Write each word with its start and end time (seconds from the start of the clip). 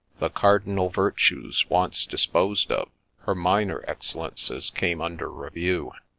The 0.17 0.31
cardinal 0.31 0.89
virtues 0.89 1.69
once 1.69 2.07
disposed 2.07 2.71
of. 2.71 2.89
her 3.27 3.35
minor 3.35 3.85
excellences 3.87 4.71
came 4.71 4.99
under 4.99 5.29
review. 5.29 5.91